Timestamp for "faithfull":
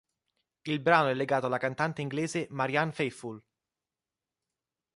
2.91-3.39